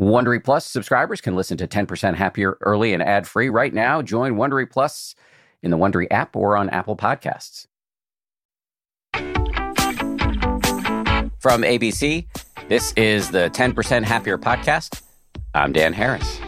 Wondery 0.00 0.42
Plus 0.42 0.64
subscribers 0.64 1.20
can 1.20 1.36
listen 1.36 1.58
to 1.58 1.68
10% 1.68 2.14
Happier 2.14 2.56
early 2.62 2.94
and 2.94 3.02
ad 3.02 3.28
free 3.28 3.50
right 3.50 3.74
now. 3.74 4.00
Join 4.00 4.36
Wondery 4.36 4.68
Plus 4.70 5.14
in 5.62 5.70
the 5.70 5.76
Wondery 5.76 6.06
app 6.10 6.34
or 6.34 6.56
on 6.56 6.70
Apple 6.70 6.96
Podcasts. 6.96 7.66
From 11.38 11.62
ABC, 11.62 12.26
this 12.68 12.94
is 12.94 13.30
the 13.30 13.50
10% 13.50 14.04
Happier 14.04 14.38
podcast. 14.38 15.02
I'm 15.52 15.74
Dan 15.74 15.92
Harris. 15.92 16.38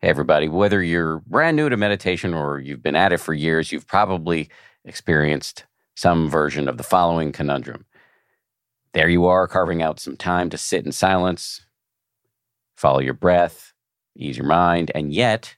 Hey, 0.00 0.08
everybody. 0.08 0.48
Whether 0.48 0.82
you're 0.82 1.20
brand 1.28 1.56
new 1.56 1.68
to 1.68 1.76
meditation 1.76 2.34
or 2.34 2.58
you've 2.58 2.82
been 2.82 2.96
at 2.96 3.12
it 3.12 3.18
for 3.18 3.34
years, 3.34 3.70
you've 3.70 3.86
probably 3.86 4.48
experienced 4.84 5.64
some 5.94 6.28
version 6.28 6.68
of 6.68 6.76
the 6.76 6.82
following 6.82 7.30
conundrum. 7.30 7.86
There 8.94 9.08
you 9.08 9.26
are, 9.26 9.48
carving 9.48 9.82
out 9.82 9.98
some 9.98 10.16
time 10.16 10.50
to 10.50 10.56
sit 10.56 10.86
in 10.86 10.92
silence, 10.92 11.66
follow 12.76 13.00
your 13.00 13.14
breath, 13.14 13.72
ease 14.16 14.38
your 14.38 14.46
mind, 14.46 14.92
and 14.94 15.12
yet, 15.12 15.56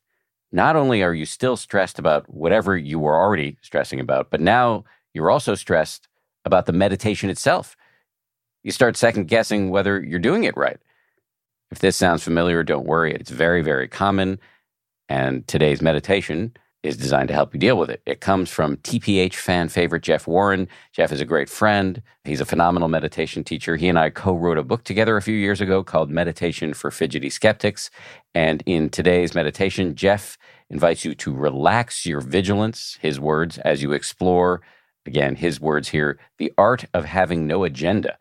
not 0.52 0.74
only 0.74 1.02
are 1.02 1.12
you 1.12 1.26
still 1.26 1.56
stressed 1.58 1.98
about 1.98 2.32
whatever 2.32 2.78
you 2.78 2.98
were 2.98 3.14
already 3.14 3.58
stressing 3.60 4.00
about, 4.00 4.30
but 4.30 4.40
now 4.40 4.84
you're 5.12 5.30
also 5.30 5.54
stressed 5.54 6.08
about 6.46 6.64
the 6.64 6.72
meditation 6.72 7.28
itself. 7.28 7.76
You 8.62 8.72
start 8.72 8.96
second 8.96 9.28
guessing 9.28 9.68
whether 9.68 10.02
you're 10.02 10.18
doing 10.18 10.44
it 10.44 10.56
right. 10.56 10.78
If 11.70 11.80
this 11.80 11.96
sounds 11.96 12.24
familiar, 12.24 12.62
don't 12.62 12.86
worry. 12.86 13.12
It's 13.14 13.30
very, 13.30 13.60
very 13.60 13.86
common. 13.86 14.38
And 15.10 15.46
today's 15.46 15.82
meditation 15.82 16.56
is 16.86 16.96
designed 16.96 17.28
to 17.28 17.34
help 17.34 17.52
you 17.52 17.60
deal 17.60 17.76
with 17.76 17.90
it. 17.90 18.00
It 18.06 18.20
comes 18.20 18.50
from 18.50 18.76
TPH 18.78 19.34
fan 19.34 19.68
favorite 19.68 20.02
Jeff 20.02 20.26
Warren. 20.26 20.68
Jeff 20.92 21.12
is 21.12 21.20
a 21.20 21.24
great 21.24 21.48
friend. 21.48 22.02
He's 22.24 22.40
a 22.40 22.46
phenomenal 22.46 22.88
meditation 22.88 23.44
teacher. 23.44 23.76
He 23.76 23.88
and 23.88 23.98
I 23.98 24.10
co 24.10 24.34
wrote 24.34 24.58
a 24.58 24.62
book 24.62 24.84
together 24.84 25.16
a 25.16 25.22
few 25.22 25.34
years 25.34 25.60
ago 25.60 25.82
called 25.82 26.10
Meditation 26.10 26.74
for 26.74 26.90
Fidgety 26.90 27.30
Skeptics. 27.30 27.90
And 28.34 28.62
in 28.66 28.90
today's 28.90 29.34
meditation, 29.34 29.94
Jeff 29.94 30.38
invites 30.70 31.04
you 31.04 31.14
to 31.16 31.34
relax 31.34 32.06
your 32.06 32.20
vigilance, 32.20 32.98
his 33.00 33.20
words, 33.20 33.58
as 33.58 33.82
you 33.82 33.92
explore, 33.92 34.62
again, 35.06 35.36
his 35.36 35.60
words 35.60 35.88
here, 35.88 36.18
the 36.38 36.52
art 36.58 36.84
of 36.94 37.04
having 37.04 37.46
no 37.46 37.64
agenda. 37.64 38.18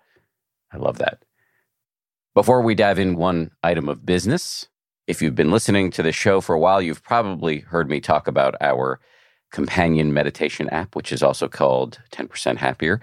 I 0.72 0.78
love 0.78 0.98
that. 1.00 1.24
Before 2.34 2.62
we 2.62 2.76
dive 2.76 3.00
in 3.00 3.16
one 3.16 3.52
item 3.64 3.88
of 3.88 4.06
business, 4.06 4.68
if 5.08 5.22
you've 5.22 5.36
been 5.36 5.52
listening 5.52 5.92
to 5.92 6.04
the 6.04 6.12
show 6.12 6.42
for 6.42 6.56
a 6.56 6.60
while, 6.60 6.82
you've 6.82 7.04
probably 7.04 7.60
heard 7.60 7.90
me 7.90 8.00
talk 8.00 8.28
about 8.28 8.56
our 8.62 9.00
companion 9.52 10.14
meditation 10.14 10.70
app, 10.70 10.96
which 10.96 11.12
is 11.12 11.22
also 11.22 11.48
called 11.48 12.00
10% 12.12 12.58
Happier. 12.58 13.00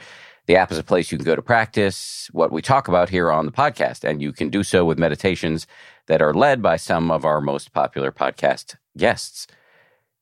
The 0.47 0.57
app 0.57 0.73
is 0.73 0.79
a 0.79 0.83
place 0.83 1.13
you 1.13 1.19
can 1.19 1.25
go 1.25 1.37
to 1.37 1.43
practice 1.43 2.29
what 2.33 2.51
we 2.51 2.61
talk 2.61 2.89
about 2.89 3.09
here 3.09 3.31
on 3.31 3.47
the 3.47 3.53
podcast, 3.53 4.03
and 4.03 4.21
you 4.21 4.33
can 4.33 4.49
do 4.49 4.65
so 4.65 4.85
with 4.85 4.99
meditations 4.99 5.69
that 6.09 6.21
are 6.21 6.35
led 6.35 6.61
by 6.61 6.77
some 6.77 7.11
of 7.13 7.25
our 7.25 7.41
most 7.41 7.73
popular 7.73 8.11
podcast 8.11 8.75
guests. 8.99 9.47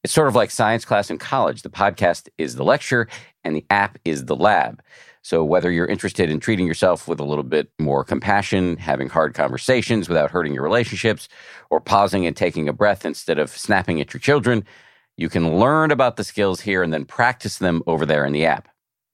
It's 0.04 0.12
sort 0.12 0.28
of 0.28 0.34
like 0.34 0.50
science 0.50 0.84
class 0.84 1.10
in 1.10 1.18
college. 1.18 1.62
The 1.62 1.70
podcast 1.70 2.28
is 2.36 2.56
the 2.56 2.64
lecture, 2.64 3.08
and 3.42 3.56
the 3.56 3.64
app 3.70 3.98
is 4.04 4.26
the 4.26 4.36
lab. 4.36 4.82
So, 5.22 5.44
whether 5.44 5.70
you're 5.70 5.86
interested 5.86 6.30
in 6.30 6.40
treating 6.40 6.66
yourself 6.66 7.06
with 7.06 7.20
a 7.20 7.24
little 7.24 7.44
bit 7.44 7.70
more 7.78 8.04
compassion, 8.04 8.76
having 8.78 9.08
hard 9.10 9.34
conversations 9.34 10.08
without 10.08 10.30
hurting 10.30 10.54
your 10.54 10.62
relationships, 10.62 11.28
or 11.68 11.80
pausing 11.80 12.26
and 12.26 12.36
taking 12.36 12.68
a 12.68 12.72
breath 12.72 13.04
instead 13.04 13.38
of 13.38 13.50
snapping 13.50 14.00
at 14.00 14.14
your 14.14 14.20
children, 14.20 14.64
you 15.16 15.28
can 15.28 15.58
learn 15.58 15.91
about 15.91 16.16
the 16.16 16.24
skills 16.24 16.62
here 16.62 16.82
and 16.82 16.92
then 16.92 17.04
practice 17.04 17.58
them 17.58 17.82
over 17.86 18.06
there 18.06 18.24
in 18.24 18.32
the 18.32 18.46
app. 18.46 18.68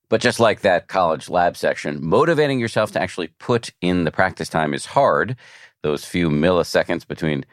But 0.09 0.21
just 0.21 0.39
like 0.39 0.61
that 0.61 0.87
college 0.87 1.29
lab 1.29 1.57
section, 1.57 1.99
motivating 2.01 2.61
yourself 2.61 2.93
to 2.93 3.01
actually 3.01 3.29
put 3.41 3.73
in 3.81 4.05
the 4.05 4.12
practice 4.12 4.49
time 4.49 4.73
is 4.73 4.87
hard. 4.87 5.34
Those 5.83 6.05
few 6.05 6.31
milliseconds 6.31 7.07
between 7.07 7.45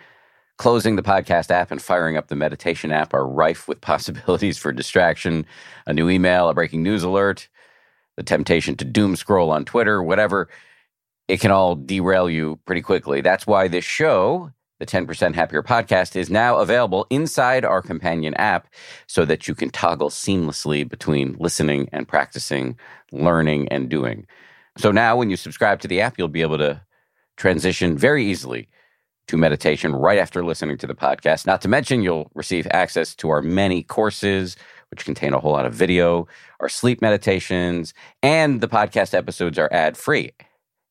closing 0.59 0.96
the 0.96 1.02
podcast 1.02 1.50
app 1.50 1.72
and 1.72 1.81
firing 1.81 2.16
up 2.16 2.28
the 2.28 2.36
meditation 2.36 2.92
app 2.92 3.16
are 3.16 3.28
rife 3.28 3.68
with 3.68 3.81
possibilities 3.81 4.59
for 4.59 4.72
distraction, 4.72 5.47
a 5.88 5.94
new 5.94 6.09
email, 6.09 6.47
a 6.47 6.53
breaking 6.53 6.84
news 6.84 7.02
alert, 7.02 7.50
the 8.18 8.24
temptation 8.24 8.75
to 8.78 8.85
doom 8.85 9.16
scroll 9.16 9.51
on 9.51 9.66
Twitter, 9.66 10.01
whatever, 10.03 10.50
it 11.28 11.40
can 11.40 11.51
all 11.51 11.75
derail 11.75 12.29
you 12.29 12.59
pretty 12.66 12.81
quickly. 12.81 13.22
That's 13.22 13.47
why 13.47 13.68
this 13.68 13.85
show, 13.85 14.51
the 14.79 14.85
10% 14.85 15.34
Happier 15.34 15.63
podcast, 15.63 16.16
is 16.16 16.29
now 16.29 16.57
available 16.57 17.07
inside 17.09 17.66
our 17.66 17.81
companion 17.81 18.34
app 18.35 18.68
so 19.07 19.25
that 19.25 19.47
you 19.47 19.56
can 19.56 19.69
toggle 19.69 20.09
seamlessly 20.09 20.88
between 20.88 21.35
listening 21.40 21.90
and 21.91 22.07
practicing, 22.07 22.78
learning 23.12 23.68
and 23.69 23.90
doing. 23.90 24.28
So 24.78 24.91
now 24.91 25.16
when 25.16 25.29
you 25.29 25.38
subscribe 25.38 25.79
to 25.81 25.88
the 25.88 26.02
app, 26.02 26.18
you'll 26.18 26.28
be 26.28 26.41
able 26.41 26.57
to 26.57 26.81
transition 27.38 27.97
very 27.97 28.25
easily 28.25 28.68
to 29.28 29.38
meditation 29.38 29.96
right 29.96 30.19
after 30.19 30.44
listening 30.44 30.78
to 30.78 30.88
the 30.88 30.96
podcast. 30.96 31.46
Not 31.47 31.62
to 31.62 31.68
mention, 31.68 32.03
you'll 32.03 32.29
receive 32.34 32.68
access 32.72 33.16
to 33.16 33.29
our 33.29 33.41
many 33.41 33.84
courses, 33.84 34.57
which 34.94 35.06
contain 35.06 35.34
a 35.34 35.40
whole 35.40 35.54
lot 35.54 35.66
of 35.66 35.74
video, 35.74 36.28
our 36.59 36.70
sleep 36.70 37.02
meditations, 37.02 37.96
and 38.22 38.62
the 38.62 38.68
podcast 38.68 39.16
episodes 39.16 39.58
are 39.58 39.74
ad 39.74 39.98
free. 39.98 40.30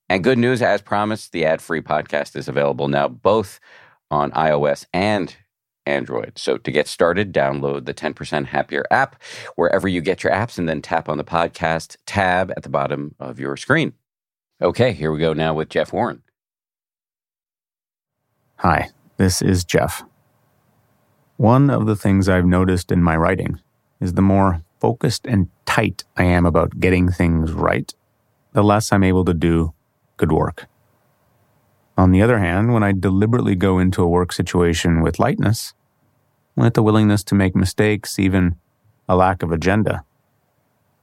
And 0.08 0.24
good 0.24 0.38
news, 0.38 0.60
as 0.60 0.82
promised, 0.82 1.30
the 1.30 1.44
ad 1.44 1.62
free 1.62 1.80
podcast 1.80 2.34
is 2.34 2.48
available 2.48 2.88
now 2.88 3.06
both 3.06 3.60
on 4.10 4.32
iOS 4.32 4.86
and 4.92 5.36
Android. 5.86 6.32
So 6.36 6.58
to 6.58 6.70
get 6.72 6.88
started, 6.88 7.32
download 7.32 7.84
the 7.84 7.94
10% 7.94 8.46
Happier 8.46 8.84
app 8.90 9.22
wherever 9.54 9.86
you 9.86 10.00
get 10.00 10.24
your 10.24 10.32
apps 10.32 10.58
and 10.58 10.68
then 10.68 10.82
tap 10.82 11.08
on 11.08 11.16
the 11.16 11.22
podcast 11.22 11.96
tab 12.04 12.50
at 12.56 12.64
the 12.64 12.68
bottom 12.68 13.14
of 13.20 13.38
your 13.38 13.56
screen. 13.56 13.92
Okay, 14.60 14.92
here 14.92 15.12
we 15.12 15.20
go 15.20 15.32
now 15.32 15.54
with 15.54 15.68
Jeff 15.68 15.92
Warren. 15.92 16.24
Hi, 18.56 18.90
this 19.16 19.40
is 19.40 19.62
Jeff. 19.62 20.02
One 21.36 21.70
of 21.70 21.86
the 21.86 21.96
things 21.96 22.28
I've 22.28 22.44
noticed 22.44 22.90
in 22.90 23.00
my 23.00 23.16
writing 23.16 23.60
is 24.02 24.14
the 24.14 24.22
more 24.22 24.62
focused 24.80 25.26
and 25.26 25.48
tight 25.64 26.02
I 26.16 26.24
am 26.24 26.44
about 26.44 26.80
getting 26.80 27.10
things 27.10 27.52
right, 27.52 27.94
the 28.52 28.64
less 28.64 28.92
I'm 28.92 29.04
able 29.04 29.24
to 29.24 29.32
do 29.32 29.72
good 30.16 30.32
work. 30.32 30.66
On 31.96 32.10
the 32.10 32.20
other 32.20 32.38
hand, 32.38 32.74
when 32.74 32.82
I 32.82 32.92
deliberately 32.92 33.54
go 33.54 33.78
into 33.78 34.02
a 34.02 34.08
work 34.08 34.32
situation 34.32 35.02
with 35.02 35.20
lightness, 35.20 35.72
with 36.56 36.74
the 36.74 36.82
willingness 36.82 37.22
to 37.24 37.34
make 37.36 37.54
mistakes, 37.54 38.18
even 38.18 38.56
a 39.08 39.14
lack 39.14 39.42
of 39.42 39.52
agenda, 39.52 40.04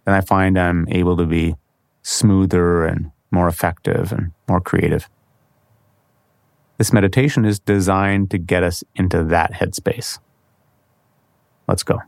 then 0.03 0.13
I 0.13 0.21
find 0.21 0.59
I'm 0.59 0.85
able 0.89 1.15
to 1.15 1.25
be 1.25 1.55
smoother 2.01 2.85
and 2.85 3.11
more 3.31 3.47
effective 3.47 4.11
and 4.11 4.31
more 4.47 4.59
creative. 4.59 5.09
This 6.77 6.91
meditation 6.91 7.45
is 7.45 7.59
designed 7.59 8.31
to 8.31 8.37
get 8.37 8.63
us 8.63 8.83
into 8.95 9.23
that 9.25 9.53
headspace. 9.53 10.19
Let's 11.67 11.83
go. 11.83 11.99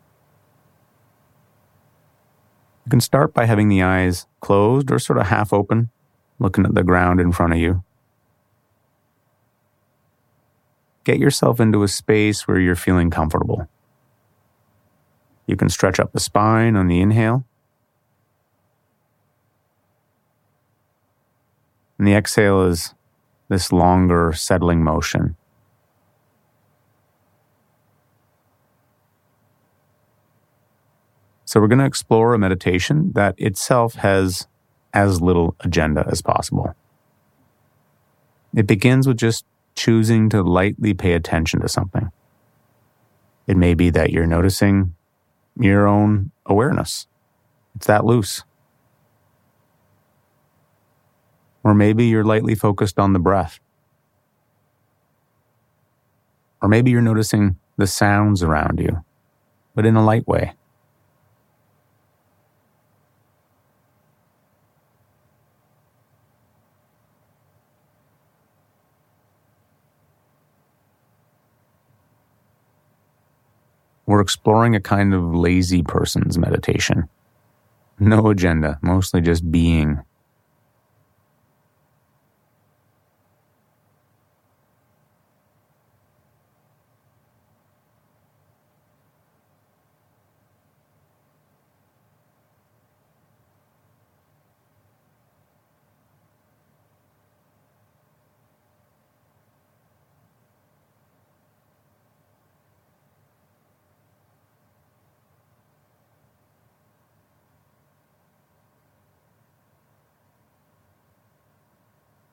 You 2.85 2.89
can 2.89 3.01
start 3.01 3.33
by 3.33 3.45
having 3.45 3.69
the 3.69 3.83
eyes 3.83 4.25
closed 4.39 4.91
or 4.91 4.99
sort 4.99 5.19
of 5.19 5.27
half 5.27 5.53
open, 5.53 5.89
looking 6.39 6.65
at 6.65 6.73
the 6.73 6.83
ground 6.83 7.19
in 7.19 7.31
front 7.31 7.53
of 7.53 7.59
you. 7.59 7.83
Get 11.03 11.19
yourself 11.19 11.59
into 11.59 11.83
a 11.83 11.87
space 11.87 12.47
where 12.47 12.59
you're 12.59 12.75
feeling 12.75 13.09
comfortable. 13.09 13.67
You 15.47 15.55
can 15.55 15.69
stretch 15.69 15.99
up 15.99 16.11
the 16.11 16.19
spine 16.19 16.75
on 16.75 16.87
the 16.87 17.01
inhale. 17.01 17.45
And 21.97 22.07
the 22.07 22.13
exhale 22.13 22.63
is 22.63 22.95
this 23.49 23.71
longer 23.71 24.33
settling 24.33 24.83
motion. 24.83 25.35
So, 31.45 31.59
we're 31.59 31.67
going 31.67 31.79
to 31.79 31.85
explore 31.85 32.33
a 32.33 32.39
meditation 32.39 33.11
that 33.13 33.35
itself 33.37 33.95
has 33.95 34.47
as 34.93 35.21
little 35.21 35.55
agenda 35.61 36.05
as 36.09 36.21
possible. 36.21 36.75
It 38.55 38.67
begins 38.67 39.07
with 39.07 39.17
just 39.17 39.45
choosing 39.75 40.29
to 40.29 40.41
lightly 40.43 40.93
pay 40.93 41.13
attention 41.13 41.61
to 41.61 41.69
something. 41.69 42.11
It 43.47 43.57
may 43.57 43.73
be 43.73 43.89
that 43.89 44.11
you're 44.11 44.27
noticing 44.27 44.95
your 45.59 45.87
own 45.87 46.31
awareness. 46.45 47.07
It's 47.75 47.87
that 47.87 48.05
loose. 48.05 48.43
Or 51.63 51.73
maybe 51.73 52.05
you're 52.05 52.25
lightly 52.25 52.55
focused 52.55 52.99
on 52.99 53.13
the 53.13 53.19
breath. 53.19 53.59
Or 56.61 56.67
maybe 56.67 56.91
you're 56.91 57.01
noticing 57.01 57.57
the 57.77 57.87
sounds 57.87 58.43
around 58.43 58.79
you, 58.79 59.03
but 59.73 59.85
in 59.85 59.95
a 59.95 60.03
light 60.03 60.27
way. 60.27 60.53
We're 74.11 74.19
exploring 74.19 74.75
a 74.75 74.81
kind 74.81 75.13
of 75.13 75.33
lazy 75.33 75.83
person's 75.83 76.37
meditation. 76.37 77.07
No 77.97 78.27
agenda, 78.27 78.77
mostly 78.81 79.21
just 79.21 79.49
being. 79.49 80.01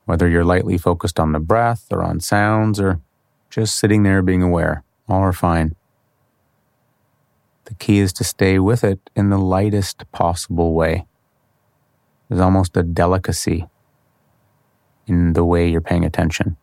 Whether 0.09 0.27
you're 0.27 0.43
lightly 0.43 0.79
focused 0.79 1.19
on 1.19 1.33
the 1.33 1.39
breath 1.39 1.85
or 1.91 2.01
on 2.01 2.19
sounds 2.19 2.79
or 2.79 2.99
just 3.51 3.77
sitting 3.77 4.01
there 4.01 4.23
being 4.23 4.41
aware, 4.41 4.83
all 5.07 5.21
are 5.21 5.31
fine. 5.31 5.75
The 7.65 7.75
key 7.75 7.99
is 7.99 8.11
to 8.13 8.23
stay 8.23 8.57
with 8.57 8.83
it 8.83 9.11
in 9.15 9.29
the 9.29 9.37
lightest 9.37 10.11
possible 10.11 10.73
way. 10.73 11.05
There's 12.27 12.41
almost 12.41 12.75
a 12.75 12.81
delicacy 12.81 13.67
in 15.05 15.33
the 15.33 15.45
way 15.45 15.69
you're 15.69 15.79
paying 15.79 16.05
attention. 16.05 16.57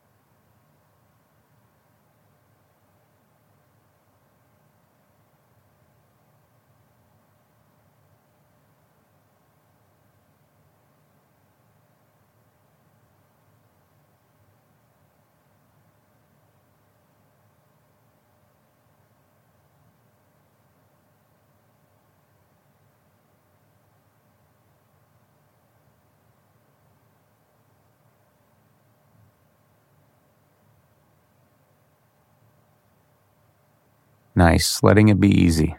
Nice, 34.36 34.82
letting 34.82 35.08
it 35.08 35.18
be 35.18 35.30
easy. 35.30 35.76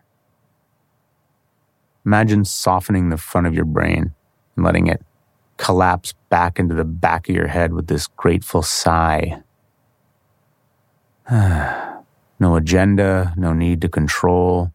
Imagine 2.03 2.43
softening 2.43 3.09
the 3.09 3.17
front 3.17 3.45
of 3.45 3.53
your 3.53 3.65
brain 3.65 4.15
and 4.55 4.65
letting 4.65 4.87
it 4.87 5.05
collapse 5.57 6.13
back 6.29 6.57
into 6.57 6.73
the 6.73 6.83
back 6.83 7.29
of 7.29 7.35
your 7.35 7.47
head 7.47 7.73
with 7.73 7.85
this 7.85 8.07
grateful 8.07 8.63
sigh. 8.63 9.43
no 11.31 12.55
agenda, 12.55 13.33
no 13.37 13.53
need 13.53 13.79
to 13.81 13.89
control. 13.89 14.73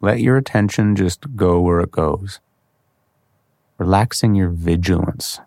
Let 0.00 0.20
your 0.20 0.38
attention 0.38 0.96
just 0.96 1.36
go 1.36 1.60
where 1.60 1.80
it 1.80 1.90
goes, 1.90 2.40
relaxing 3.76 4.34
your 4.34 4.48
vigilance 4.48 5.40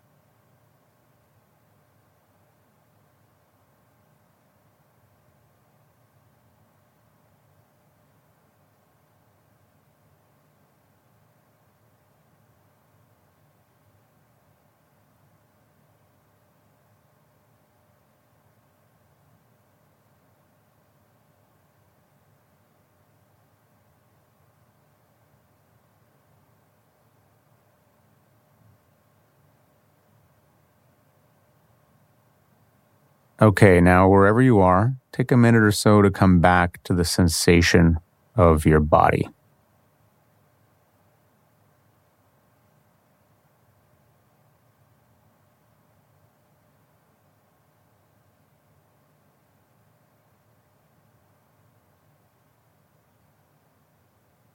Okay, 33.44 33.78
now 33.78 34.08
wherever 34.08 34.40
you 34.40 34.58
are, 34.60 34.94
take 35.12 35.30
a 35.30 35.36
minute 35.36 35.62
or 35.62 35.70
so 35.70 36.00
to 36.00 36.10
come 36.10 36.40
back 36.40 36.82
to 36.84 36.94
the 36.94 37.04
sensation 37.04 37.98
of 38.34 38.64
your 38.64 38.80
body. 38.80 39.28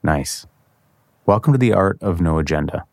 Nice. 0.01 0.47
Welcome 1.27 1.53
to 1.53 1.59
the 1.59 1.73
art 1.73 2.01
of 2.01 2.19
no 2.19 2.39
agenda, 2.39 2.85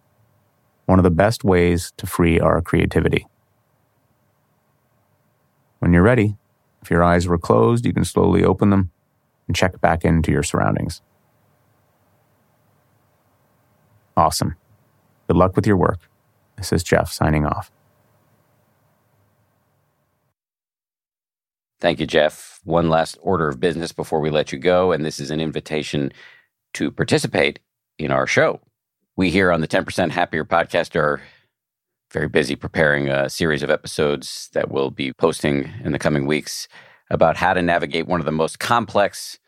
one 0.85 0.99
of 0.99 1.05
the 1.05 1.11
best 1.11 1.43
ways 1.43 1.95
to 1.97 2.07
free 2.07 2.39
our 2.39 2.61
creativity. 2.61 3.27
When 5.79 5.93
you're 5.93 6.03
ready, 6.03 6.37
if 6.83 6.91
your 6.91 7.03
eyes 7.03 7.27
were 7.27 7.39
closed, 7.39 7.85
you 7.85 7.93
can 7.93 8.05
slowly 8.05 8.45
open 8.45 8.71
them 8.71 8.91
and 9.47 9.57
check 9.57 9.81
back 9.81 10.05
into 10.05 10.33
your 10.33 10.43
surroundings. 10.43 11.03
Awesome. 14.17 14.57
Good 15.29 15.37
luck 15.37 15.57
with 15.57 15.67
your 15.67 15.77
work. 15.77 16.01
This 16.57 16.73
is 16.73 16.83
Jeff 16.83 17.13
signing 17.13 17.45
off. 17.45 17.71
Thank 21.79 22.01
you, 22.01 22.07
Jeff. 22.07 22.61
One 22.65 22.89
last 22.89 23.19
order 23.21 23.49
of 23.49 23.61
business 23.61 23.93
before 23.93 24.21
we 24.21 24.31
let 24.31 24.51
you 24.51 24.59
go, 24.59 24.93
and 24.93 25.05
this 25.05 25.21
is 25.21 25.31
an 25.31 25.41
invitation 25.41 26.13
to 26.75 26.91
participate 26.91 27.59
in 27.99 28.11
our 28.11 28.27
show. 28.27 28.61
We 29.17 29.31
here 29.31 29.53
on 29.53 29.61
the 29.61 29.69
10% 29.69 30.11
Happier 30.11 30.45
podcast 30.45 30.97
are 30.97 31.21
very 32.17 32.29
busy 32.29 32.57
preparing 32.57 33.11
a 33.11 33.29
series 33.29 33.63
of 33.63 33.69
episodes 33.69 34.49
that 34.55 34.71
we'll 34.71 34.91
be 34.91 35.13
posting 35.13 35.71
in 35.85 35.93
the 35.93 35.99
coming 35.99 36.25
weeks 36.25 36.67
about 37.11 37.37
how 37.37 37.53
to 37.53 37.61
navigate 37.61 38.07
one 38.07 38.21
of 38.21 38.25
the 38.25 38.33
most 38.33 38.59
complex 38.59 39.39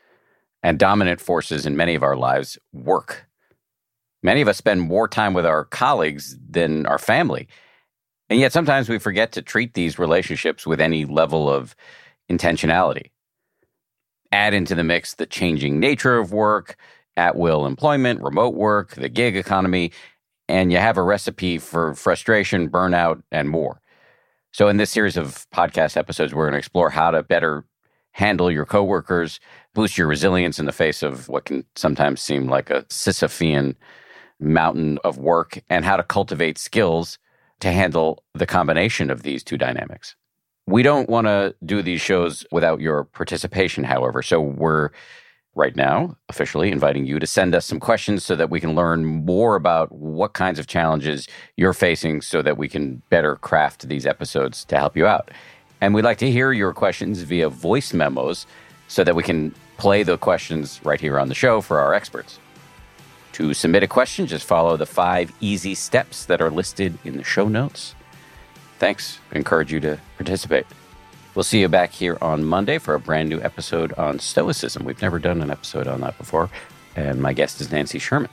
and 0.62 0.78
dominant 0.78 1.18
forces 1.18 1.64
in 1.64 1.78
many 1.78 1.94
of 1.94 2.02
our 2.02 2.14
lives 2.14 2.58
work. 2.74 3.26
Many 4.22 4.42
of 4.42 4.48
us 4.48 4.58
spend 4.58 4.82
more 4.82 5.08
time 5.08 5.32
with 5.32 5.46
our 5.46 5.64
colleagues 5.64 6.36
than 6.46 6.84
our 6.84 6.98
family. 6.98 7.48
And 8.28 8.38
yet 8.38 8.52
sometimes 8.52 8.90
we 8.90 8.98
forget 8.98 9.32
to 9.32 9.40
treat 9.40 9.72
these 9.72 9.98
relationships 9.98 10.66
with 10.66 10.78
any 10.78 11.06
level 11.06 11.48
of 11.48 11.74
intentionality. 12.30 13.12
Add 14.30 14.52
into 14.52 14.74
the 14.74 14.84
mix 14.84 15.14
the 15.14 15.24
changing 15.24 15.80
nature 15.80 16.18
of 16.18 16.34
work, 16.34 16.76
at 17.16 17.34
will 17.34 17.64
employment, 17.64 18.20
remote 18.20 18.54
work, 18.54 18.94
the 18.94 19.08
gig 19.08 19.38
economy, 19.38 19.90
and 20.48 20.72
you 20.72 20.78
have 20.78 20.96
a 20.96 21.02
recipe 21.02 21.58
for 21.58 21.94
frustration, 21.94 22.68
burnout, 22.68 23.22
and 23.30 23.48
more. 23.48 23.80
So, 24.52 24.68
in 24.68 24.78
this 24.78 24.90
series 24.90 25.16
of 25.16 25.46
podcast 25.54 25.96
episodes, 25.96 26.34
we're 26.34 26.44
going 26.44 26.52
to 26.52 26.58
explore 26.58 26.90
how 26.90 27.10
to 27.10 27.22
better 27.22 27.64
handle 28.12 28.50
your 28.50 28.64
coworkers, 28.64 29.38
boost 29.74 29.98
your 29.98 30.06
resilience 30.06 30.58
in 30.58 30.66
the 30.66 30.72
face 30.72 31.02
of 31.02 31.28
what 31.28 31.44
can 31.44 31.64
sometimes 31.76 32.20
seem 32.20 32.48
like 32.48 32.70
a 32.70 32.82
Sisyphean 32.84 33.76
mountain 34.40 34.98
of 35.04 35.18
work, 35.18 35.62
and 35.68 35.84
how 35.84 35.96
to 35.96 36.02
cultivate 36.02 36.58
skills 36.58 37.18
to 37.60 37.70
handle 37.70 38.22
the 38.34 38.46
combination 38.46 39.10
of 39.10 39.22
these 39.22 39.44
two 39.44 39.58
dynamics. 39.58 40.16
We 40.66 40.82
don't 40.82 41.08
want 41.08 41.26
to 41.26 41.54
do 41.64 41.82
these 41.82 42.00
shows 42.00 42.46
without 42.50 42.80
your 42.80 43.04
participation, 43.04 43.84
however. 43.84 44.22
So, 44.22 44.40
we're 44.40 44.90
right 45.54 45.74
now, 45.74 46.16
officially 46.28 46.70
inviting 46.70 47.04
you 47.04 47.18
to 47.18 47.26
send 47.26 47.54
us 47.54 47.66
some 47.66 47.80
questions 47.80 48.24
so 48.24 48.36
that 48.36 48.50
we 48.50 48.60
can 48.60 48.74
learn 48.74 49.04
more 49.04 49.56
about 49.56 49.90
what 49.90 50.32
kinds 50.32 50.58
of 50.58 50.66
challenges 50.66 51.26
you're 51.56 51.72
facing 51.72 52.20
so 52.22 52.42
that 52.42 52.56
we 52.56 52.68
can 52.68 53.02
better 53.10 53.36
craft 53.36 53.88
these 53.88 54.06
episodes 54.06 54.64
to 54.66 54.76
help 54.76 54.96
you 54.96 55.06
out. 55.06 55.30
And 55.80 55.94
we'd 55.94 56.04
like 56.04 56.18
to 56.18 56.30
hear 56.30 56.52
your 56.52 56.72
questions 56.72 57.22
via 57.22 57.48
voice 57.48 57.92
memos 57.92 58.46
so 58.86 59.04
that 59.04 59.14
we 59.14 59.22
can 59.22 59.54
play 59.76 60.02
the 60.02 60.16
questions 60.16 60.80
right 60.84 61.00
here 61.00 61.18
on 61.18 61.28
the 61.28 61.34
show 61.34 61.60
for 61.60 61.80
our 61.80 61.94
experts. 61.94 62.38
To 63.32 63.54
submit 63.54 63.82
a 63.82 63.88
question, 63.88 64.26
just 64.26 64.46
follow 64.46 64.76
the 64.76 64.86
five 64.86 65.32
easy 65.40 65.74
steps 65.74 66.24
that 66.26 66.40
are 66.40 66.50
listed 66.50 66.98
in 67.04 67.16
the 67.16 67.24
show 67.24 67.48
notes. 67.48 67.94
Thanks. 68.78 69.18
I 69.32 69.36
encourage 69.36 69.72
you 69.72 69.80
to 69.80 69.98
participate. 70.16 70.66
We'll 71.38 71.44
see 71.44 71.60
you 71.60 71.68
back 71.68 71.92
here 71.92 72.18
on 72.20 72.44
Monday 72.44 72.78
for 72.78 72.94
a 72.94 72.98
brand 72.98 73.28
new 73.28 73.40
episode 73.40 73.92
on 73.92 74.18
Stoicism. 74.18 74.84
We've 74.84 75.00
never 75.00 75.20
done 75.20 75.40
an 75.40 75.52
episode 75.52 75.86
on 75.86 76.00
that 76.00 76.18
before. 76.18 76.50
And 76.96 77.22
my 77.22 77.32
guest 77.32 77.60
is 77.60 77.70
Nancy 77.70 78.00
Sherman. 78.00 78.28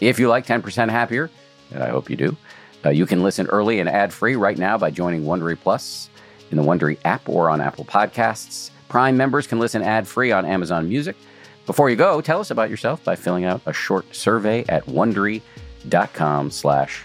If 0.00 0.18
you 0.18 0.28
like 0.28 0.46
10% 0.46 0.90
Happier, 0.90 1.30
and 1.72 1.82
I 1.82 1.88
hope 1.88 2.10
you 2.10 2.16
do, 2.16 2.36
uh, 2.84 2.90
you 2.90 3.06
can 3.06 3.22
listen 3.22 3.46
early 3.46 3.80
and 3.80 3.88
ad 3.88 4.12
free 4.12 4.36
right 4.36 4.58
now 4.58 4.76
by 4.76 4.90
joining 4.90 5.22
Wondery 5.22 5.58
Plus 5.58 6.10
in 6.50 6.58
the 6.58 6.62
Wondery 6.62 6.98
app 7.06 7.26
or 7.26 7.48
on 7.48 7.62
Apple 7.62 7.86
Podcasts. 7.86 8.68
Prime 8.90 9.16
members 9.16 9.46
can 9.46 9.58
listen 9.58 9.80
ad 9.80 10.06
free 10.06 10.30
on 10.30 10.44
Amazon 10.44 10.90
Music. 10.90 11.16
Before 11.64 11.88
you 11.88 11.96
go, 11.96 12.20
tell 12.20 12.40
us 12.40 12.50
about 12.50 12.68
yourself 12.68 13.02
by 13.02 13.16
filling 13.16 13.46
out 13.46 13.62
a 13.64 13.72
short 13.72 14.14
survey 14.14 14.62
at 14.68 14.84
wondery.com/slash 14.84 17.04